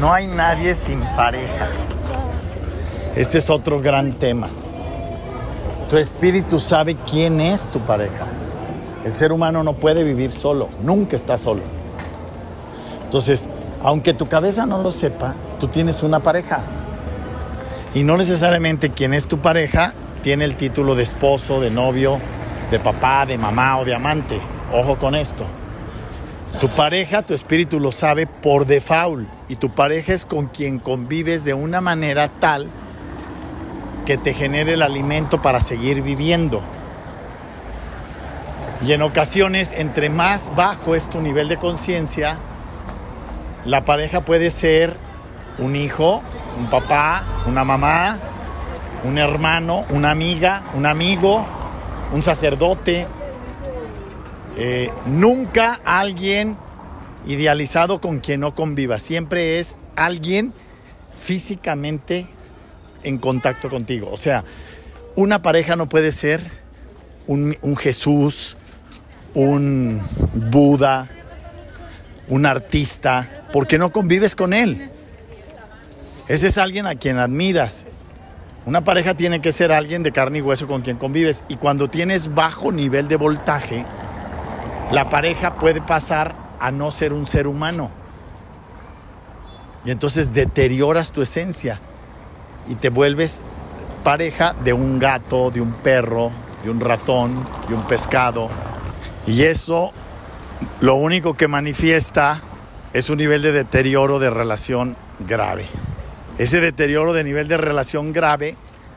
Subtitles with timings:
[0.00, 1.68] No hay nadie sin pareja.
[3.14, 4.46] Este es otro gran tema.
[5.88, 8.26] Tu espíritu sabe quién es tu pareja.
[9.06, 11.62] El ser humano no puede vivir solo, nunca está solo.
[13.04, 13.48] Entonces,
[13.82, 16.62] aunque tu cabeza no lo sepa, tú tienes una pareja.
[17.94, 22.18] Y no necesariamente quien es tu pareja tiene el título de esposo, de novio,
[22.70, 24.40] de papá, de mamá o de amante.
[24.74, 25.44] Ojo con esto.
[26.60, 31.44] Tu pareja, tu espíritu lo sabe por default y tu pareja es con quien convives
[31.44, 32.68] de una manera tal
[34.06, 36.62] que te genere el alimento para seguir viviendo.
[38.80, 42.38] Y en ocasiones, entre más bajo es tu nivel de conciencia,
[43.66, 44.96] la pareja puede ser
[45.58, 46.22] un hijo,
[46.58, 48.18] un papá, una mamá,
[49.04, 51.44] un hermano, una amiga, un amigo,
[52.12, 53.06] un sacerdote,
[54.56, 56.56] eh, nunca alguien
[57.26, 60.52] idealizado con quien no conviva, siempre es alguien
[61.18, 62.26] físicamente
[63.02, 64.10] en contacto contigo.
[64.10, 64.44] O sea,
[65.14, 66.42] una pareja no puede ser
[67.26, 68.56] un, un Jesús,
[69.34, 70.00] un
[70.32, 71.08] Buda,
[72.28, 74.90] un artista, porque no convives con él.
[76.28, 77.86] Ese es alguien a quien admiras.
[78.64, 81.44] Una pareja tiene que ser alguien de carne y hueso con quien convives.
[81.48, 83.84] Y cuando tienes bajo nivel de voltaje,
[84.90, 87.90] la pareja puede pasar a no ser un ser humano.
[89.84, 91.80] Y entonces deterioras tu esencia
[92.68, 93.42] y te vuelves
[94.02, 96.30] pareja de un gato, de un perro,
[96.62, 98.48] de un ratón, de un pescado.
[99.26, 99.92] Y eso
[100.80, 102.40] lo único que manifiesta
[102.92, 105.66] es un nivel de deterioro de relación grave.
[106.38, 108.56] Ese deterioro de nivel de relación grave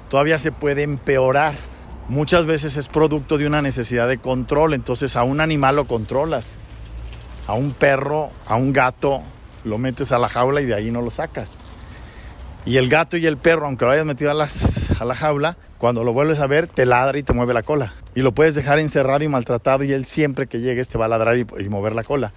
[0.10, 1.56] todavía se puede empeorar
[2.10, 4.74] muchas veces es producto de una necesidad de control.
[4.74, 6.58] Entonces a un animal lo controlas,
[7.48, 9.22] a un perro, a un gato,
[9.64, 11.56] lo metes a la jaula y de ahí no lo sacas.
[12.66, 15.58] Y el gato y el perro, aunque lo hayas metido a, las, a la jaula,
[15.78, 17.94] cuando lo vuelves a ver, te ladra y te mueve la cola.
[18.16, 21.08] Y lo puedes dejar encerrado y maltratado y él siempre que llegues te va a
[21.08, 22.34] ladrar y, y mover la cola.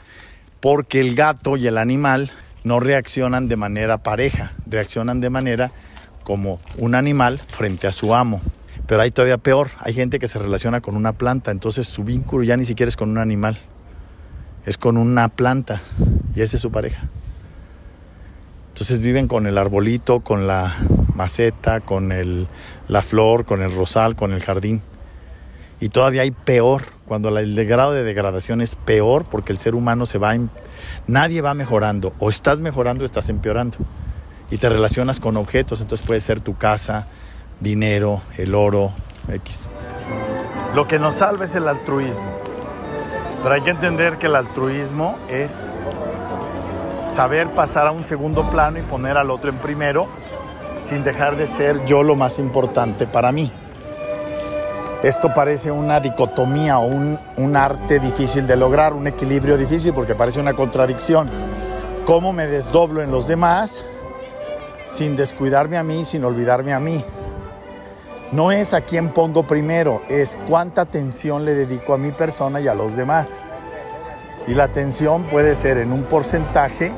[0.60, 2.30] Porque el gato y el animal
[2.62, 5.72] no reaccionan de manera pareja, reaccionan de manera
[6.22, 8.40] como un animal frente a su amo.
[8.86, 12.44] Pero hay todavía peor, hay gente que se relaciona con una planta, entonces su vínculo
[12.44, 13.58] ya ni siquiera es con un animal,
[14.66, 15.80] es con una planta
[16.34, 17.08] y esa es su pareja.
[18.68, 20.74] Entonces viven con el arbolito, con la
[21.14, 22.48] maceta, con el,
[22.88, 24.82] la flor, con el rosal, con el jardín.
[25.78, 30.06] Y todavía hay peor, cuando el grado de degradación es peor porque el ser humano
[30.06, 30.34] se va,
[31.06, 33.78] nadie va mejorando, o estás mejorando o estás empeorando.
[34.50, 37.08] Y te relacionas con objetos, entonces puede ser tu casa,
[37.62, 38.92] dinero, el oro,
[39.28, 39.70] X.
[40.74, 42.30] Lo que nos salva es el altruismo.
[43.42, 45.70] Pero hay que entender que el altruismo es
[47.12, 50.08] saber pasar a un segundo plano y poner al otro en primero
[50.78, 53.52] sin dejar de ser yo lo más importante para mí.
[55.02, 60.14] Esto parece una dicotomía o un, un, arte difícil de lograr, un equilibrio difícil porque
[60.14, 61.28] parece una contradicción.
[62.06, 63.82] ¿Cómo me desdoblo en los demás
[64.86, 67.04] sin descuidarme a mí, sin olvidarme a mí?
[68.32, 72.68] No es a quién pongo primero, es cuánta atención le dedico a mi persona y
[72.68, 73.38] a los demás.
[74.46, 76.92] Y la atención puede ser en un porcentaje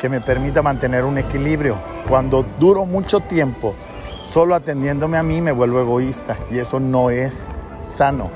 [0.00, 1.76] que me permita mantener un equilibrio.
[2.08, 3.76] Cuando duro mucho tiempo
[4.24, 7.48] solo atendiéndome a mí me vuelvo egoísta y eso no es
[7.82, 8.28] sano.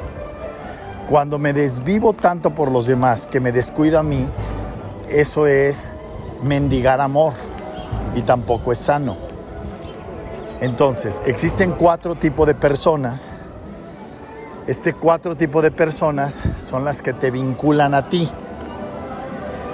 [1.10, 4.24] Cuando me desvivo tanto por los demás que me descuido a mí,
[5.08, 5.96] eso es
[6.44, 7.32] mendigar amor
[8.14, 9.23] y tampoco es sano.
[10.64, 13.34] Entonces, existen cuatro tipos de personas.
[14.66, 18.30] Este cuatro tipos de personas son las que te vinculan a ti.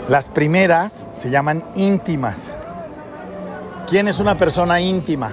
[0.08, 2.56] Las primeras se llaman íntimas.
[3.86, 5.30] ¿Quién es una persona íntima?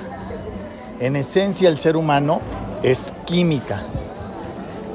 [1.00, 2.40] En esencia el ser humano
[2.84, 3.82] es química.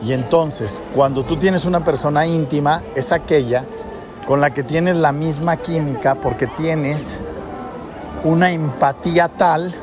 [0.04, 3.64] Y entonces, cuando tú tienes una persona íntima, es aquella
[4.28, 7.18] con la que tienes la misma química porque tienes
[8.22, 9.74] una empatía tal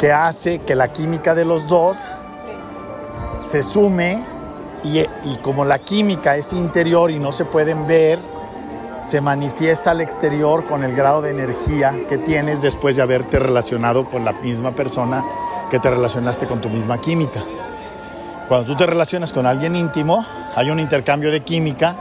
[0.00, 1.98] que hace que la química de los dos
[3.36, 4.24] se sume
[4.82, 8.18] y, y, como la química es interior y no se pueden ver,
[9.02, 14.06] se manifiesta al exterior con el grado de energía que tienes después de haberte relacionado
[14.06, 15.22] con la misma persona
[15.70, 17.44] que te relacionaste con tu misma química.
[18.48, 20.24] Cuando tú te relacionas con alguien íntimo,
[20.56, 21.94] hay un intercambio de química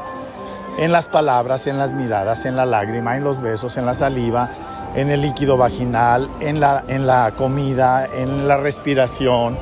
[0.78, 4.69] en las palabras, en las miradas, en la lágrima, en los besos, en la saliva,
[4.96, 9.58] en el líquido vaginal, en la, en la comida, en la respiración,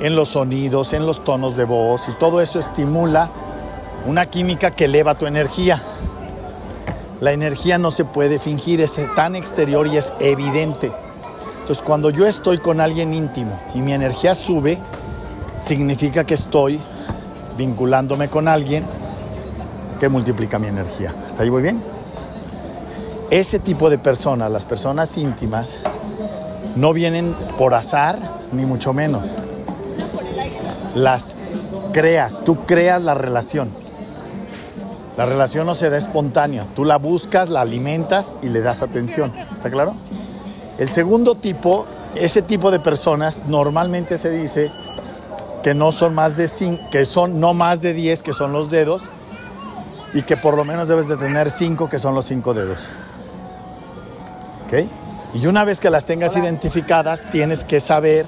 [0.00, 3.30] en los sonidos, en los tonos de voz y todo eso estimula
[4.06, 5.82] una química que eleva tu energía.
[7.20, 10.92] La energía no se puede fingir, es tan exterior y es evidente.
[11.60, 14.78] Entonces cuando yo estoy con alguien íntimo y mi energía sube,
[15.56, 16.80] significa que estoy
[17.56, 18.84] vinculándome con alguien
[19.98, 21.14] que multiplica mi energía.
[21.26, 21.95] ¿Está ahí muy bien?
[23.30, 25.78] Ese tipo de personas, las personas íntimas,
[26.76, 28.18] no vienen por azar,
[28.52, 29.36] ni mucho menos.
[30.94, 31.36] Las
[31.92, 33.70] creas, tú creas la relación.
[35.16, 39.32] La relación no se da espontánea, tú la buscas, la alimentas y le das atención.
[39.50, 39.94] ¿Está claro?
[40.78, 44.70] El segundo tipo, ese tipo de personas normalmente se dice
[45.64, 48.70] que no son más de cinco, que son no más de 10 que son los
[48.70, 49.08] dedos
[50.14, 52.90] y que por lo menos debes de tener 5 que son los cinco dedos.
[54.66, 54.74] ¿Ok?
[55.34, 58.26] Y una vez que las tengas identificadas, tienes que saber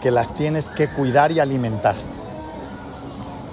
[0.00, 1.96] que las tienes que cuidar y alimentar.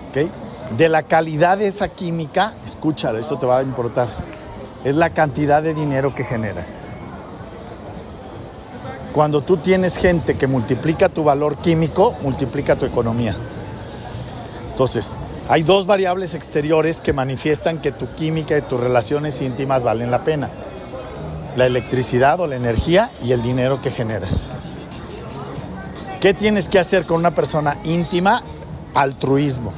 [0.10, 0.30] ¿Ok?
[0.78, 4.08] De la calidad de esa química, escúchalo, esto te va a importar.
[4.84, 6.82] Es la cantidad de dinero que generas.
[9.14, 13.36] Cuando tú tienes gente que multiplica tu valor químico, multiplica tu economía.
[14.72, 15.16] Entonces,
[15.50, 20.24] hay dos variables exteriores que manifiestan que tu química y tus relaciones íntimas valen la
[20.24, 20.50] pena
[21.58, 24.48] la electricidad o la energía y el dinero que generas.
[26.22, 28.44] ¿Qué tienes que hacer con una persona íntima?
[28.94, 29.74] Altruismo.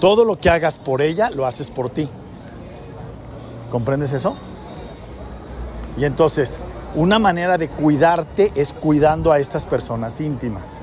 [0.00, 2.08] Todo lo que hagas por ella, lo haces por ti.
[3.70, 4.36] ¿Comprendes eso?
[5.98, 6.58] Y entonces,
[6.94, 10.80] una manera de cuidarte es cuidando a estas personas íntimas.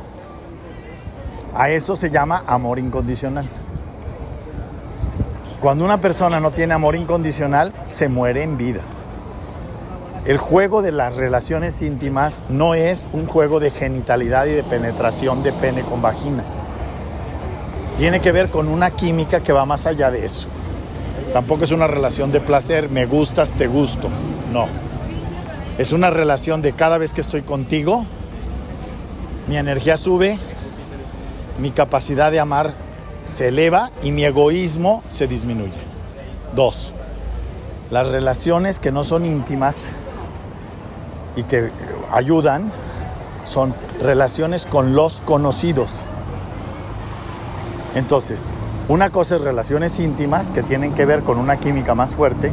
[1.56, 3.50] A eso se llama amor incondicional.
[5.60, 8.82] Cuando una persona no tiene amor incondicional, se muere en vida.
[10.24, 15.42] El juego de las relaciones íntimas no es un juego de genitalidad y de penetración
[15.42, 16.44] de pene con vagina.
[17.98, 20.48] Tiene que ver con una química que va más allá de eso.
[21.34, 24.10] Tampoco es una relación de placer, me gustas, te gusto.
[24.54, 24.68] No.
[25.80, 28.06] Es una relación de cada vez que estoy contigo,
[29.48, 30.38] mi energía sube,
[31.58, 32.74] mi capacidad de amar
[33.26, 35.72] se eleva y mi egoísmo se disminuye.
[36.56, 36.94] Dos,
[37.90, 39.88] las relaciones que no son íntimas
[41.36, 41.72] y que
[42.12, 42.72] ayudan
[43.46, 46.04] son relaciones con los conocidos.
[47.96, 48.54] Entonces,
[48.88, 52.52] una cosa es relaciones íntimas que tienen que ver con una química más fuerte,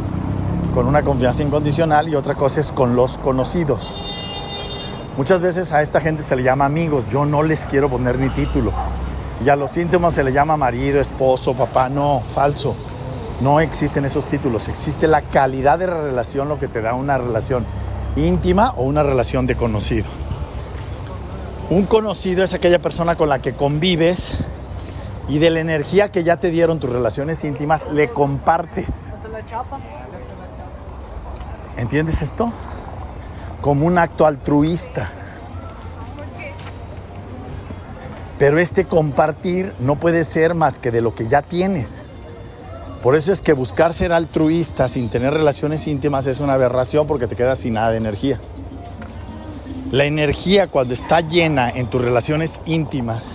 [0.74, 3.94] con una confianza incondicional y otra cosa es con los conocidos.
[5.16, 8.28] Muchas veces a esta gente se le llama amigos, yo no les quiero poner ni
[8.30, 8.72] título.
[9.44, 12.76] Y a los íntimos se le llama marido, esposo, papá, no, falso.
[13.40, 17.18] No existen esos títulos, existe la calidad de la relación lo que te da una
[17.18, 17.64] relación
[18.16, 20.06] íntima o una relación de conocido.
[21.70, 24.32] Un conocido es aquella persona con la que convives
[25.28, 29.12] y de la energía que ya te dieron tus relaciones íntimas le compartes.
[31.76, 32.50] ¿Entiendes esto?
[33.60, 35.10] Como un acto altruista.
[38.38, 42.04] Pero este compartir no puede ser más que de lo que ya tienes.
[43.02, 47.28] Por eso es que buscar ser altruista sin tener relaciones íntimas es una aberración porque
[47.28, 48.40] te quedas sin nada de energía.
[49.92, 53.34] La energía cuando está llena en tus relaciones íntimas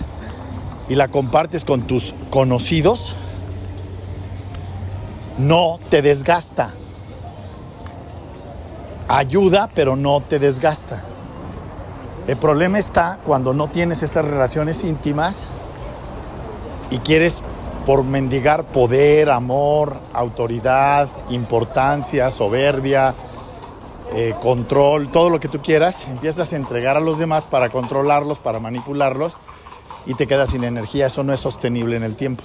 [0.88, 3.16] y la compartes con tus conocidos,
[5.38, 6.74] no te desgasta.
[9.08, 11.04] Ayuda, pero no te desgasta.
[12.26, 15.46] El problema está cuando no tienes estas relaciones íntimas
[16.90, 17.42] y quieres
[17.86, 23.14] por mendigar poder, amor, autoridad, importancia, soberbia,
[24.12, 28.38] eh, control, todo lo que tú quieras, empiezas a entregar a los demás para controlarlos,
[28.38, 29.36] para manipularlos
[30.06, 31.06] y te quedas sin energía.
[31.06, 32.44] Eso no es sostenible en el tiempo.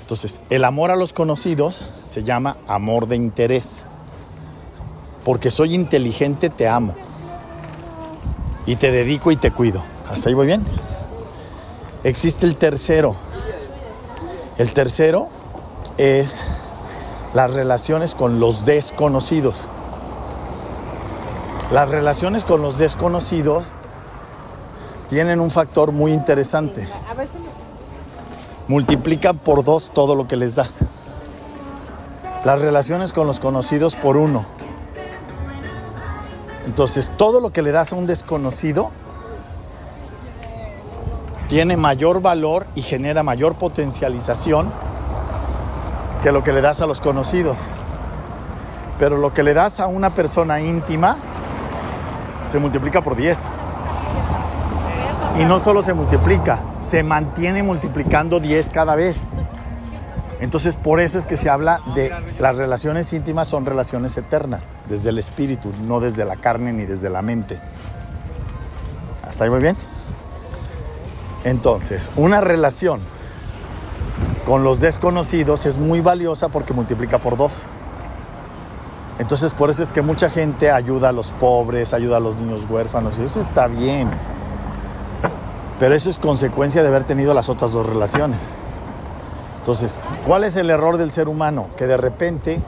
[0.00, 3.86] Entonces, el amor a los conocidos se llama amor de interés.
[5.24, 6.94] Porque soy inteligente, te amo.
[8.66, 9.82] Y te dedico y te cuido.
[10.10, 10.64] ¿Hasta ahí voy bien?
[12.04, 13.14] Existe el tercero,
[14.58, 15.28] el tercero
[15.98, 16.46] es
[17.34, 19.68] las relaciones con los desconocidos.
[21.70, 23.74] Las relaciones con los desconocidos
[25.08, 26.86] tienen un factor muy interesante.
[28.68, 30.84] Multiplican por dos todo lo que les das.
[32.44, 34.44] Las relaciones con los conocidos por uno.
[36.66, 38.90] Entonces, todo lo que le das a un desconocido
[41.52, 44.72] tiene mayor valor y genera mayor potencialización
[46.22, 47.58] que lo que le das a los conocidos.
[48.98, 51.18] Pero lo que le das a una persona íntima
[52.46, 53.38] se multiplica por 10.
[55.40, 59.28] Y no solo se multiplica, se mantiene multiplicando 10 cada vez.
[60.40, 65.10] Entonces, por eso es que se habla de las relaciones íntimas son relaciones eternas, desde
[65.10, 67.60] el espíritu, no desde la carne ni desde la mente.
[69.22, 69.76] ¿Hasta ahí muy bien?
[71.44, 73.00] Entonces, una relación
[74.46, 77.64] con los desconocidos es muy valiosa porque multiplica por dos.
[79.18, 82.66] Entonces, por eso es que mucha gente ayuda a los pobres, ayuda a los niños
[82.68, 84.08] huérfanos, y eso está bien.
[85.78, 88.52] Pero eso es consecuencia de haber tenido las otras dos relaciones.
[89.58, 91.68] Entonces, ¿cuál es el error del ser humano?
[91.76, 92.60] Que de repente,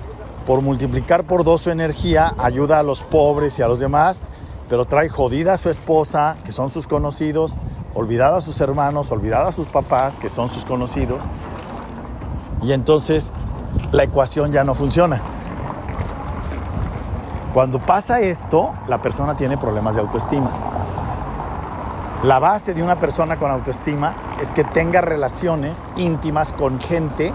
[0.47, 4.21] por multiplicar por dos su energía, ayuda a los pobres y a los demás,
[4.69, 7.55] pero trae jodida a su esposa, que son sus conocidos,
[7.95, 11.23] olvidada a sus hermanos, olvidada a sus papás, que son sus conocidos,
[12.63, 13.33] y entonces
[13.93, 15.21] la ecuación ya no funciona.
[17.53, 20.51] Cuando pasa esto, la persona tiene problemas de autoestima.
[22.25, 27.33] La base de una persona con autoestima es que tenga relaciones íntimas con gente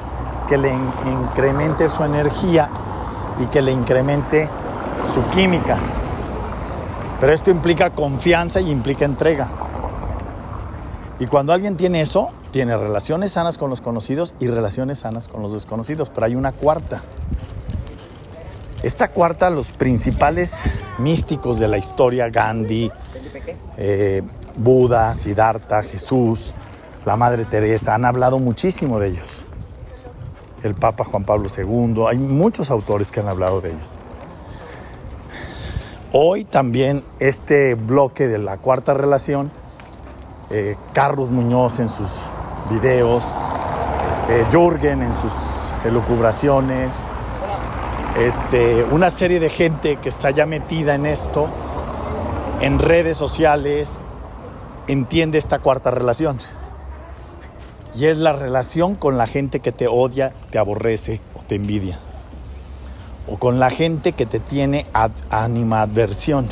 [0.49, 2.69] que le incremente su energía
[3.39, 4.49] y que le incremente
[5.05, 5.77] su química.
[7.19, 9.47] Pero esto implica confianza y implica entrega.
[11.19, 15.41] Y cuando alguien tiene eso, tiene relaciones sanas con los conocidos y relaciones sanas con
[15.41, 16.09] los desconocidos.
[16.09, 17.03] Pero hay una cuarta.
[18.81, 20.61] Esta cuarta, los principales
[20.97, 22.89] místicos de la historia, Gandhi,
[23.77, 24.23] eh,
[24.55, 26.53] Buda, Siddhartha, Jesús,
[27.05, 29.27] la Madre Teresa, han hablado muchísimo de ellos.
[30.63, 33.99] El Papa Juan Pablo II, hay muchos autores que han hablado de ellos.
[36.13, 39.51] Hoy también este bloque de la cuarta relación,
[40.49, 42.23] eh, Carlos Muñoz en sus
[42.69, 43.33] videos,
[44.29, 45.33] eh, Jürgen en sus
[45.85, 47.03] elucubraciones,
[48.17, 51.47] este, una serie de gente que está ya metida en esto,
[52.61, 53.99] en redes sociales,
[54.87, 56.37] entiende esta cuarta relación.
[57.95, 61.99] Y es la relación con la gente que te odia, te aborrece o te envidia.
[63.27, 64.85] O con la gente que te tiene
[65.29, 66.49] animadversión.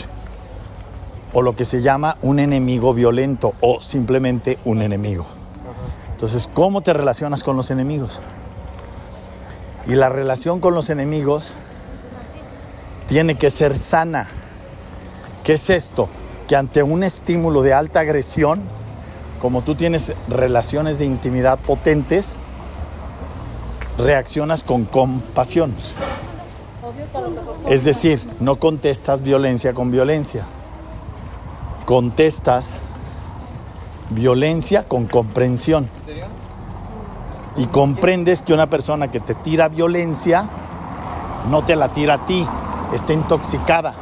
[1.38, 5.28] O lo que se llama un enemigo violento o simplemente un enemigo.
[6.12, 8.20] Entonces, ¿cómo te relacionas con los enemigos?
[9.86, 11.52] Y la relación con los enemigos
[13.08, 14.30] tiene que ser sana.
[15.44, 16.10] ¿Qué es esto?
[16.48, 18.62] que ante un estímulo de alta agresión,
[19.42, 22.40] como tú tienes relaciones de intimidad potentes,
[23.98, 25.76] reaccionas con compasión.
[27.68, 30.46] Es decir, no contestas violencia con violencia,
[31.88, 32.82] contestas
[34.12, 35.90] violencia con comprensión.
[37.58, 40.48] Y comprendes que una persona que te tira violencia
[41.50, 42.46] no te la tira a ti,
[42.94, 43.96] está intoxicada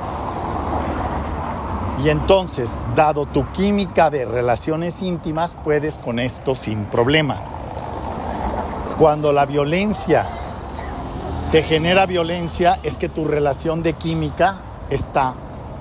[2.04, 7.40] y entonces, dado tu química de relaciones íntimas, puedes con esto sin problema.
[9.00, 10.26] Cuando la violencia
[11.52, 14.58] te genera violencia, es que tu relación de química
[14.90, 15.34] está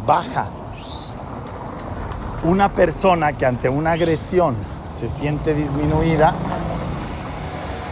[0.06, 0.49] baja.
[2.44, 4.54] Una persona que ante una agresión
[4.94, 6.34] se siente disminuida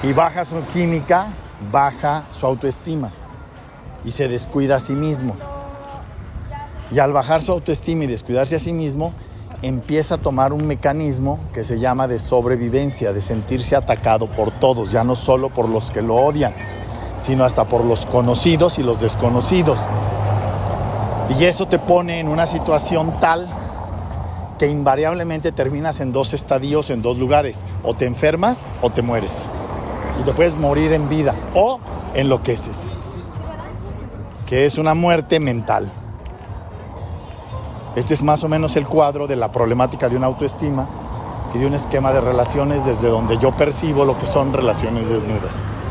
[0.03, 1.29] y baja su química,
[1.71, 3.11] baja su autoestima
[4.05, 5.37] y se descuida a sí mismo.
[6.91, 9.15] Y al bajar su autoestima y descuidarse a sí mismo,
[9.63, 14.93] empieza a tomar un mecanismo que se llama de sobrevivencia, de sentirse atacado por todos,
[14.93, 16.53] ya no solo por los que lo odian,
[17.17, 19.81] sino hasta por los conocidos y los desconocidos.
[21.39, 23.49] Y eso te pone en una situación tal
[24.63, 27.65] que invariablemente terminas en dos estadios, en dos lugares.
[27.83, 29.49] O te enfermas o te mueres.
[30.21, 31.81] Y te puedes morir en vida o
[32.15, 32.95] enloqueces.
[34.47, 35.91] Que es una muerte mental.
[37.97, 40.89] Este es más o menos el cuadro de la problemática de una autoestima
[41.53, 45.82] y de un esquema de relaciones desde donde yo percibo lo que son relaciones desnudas.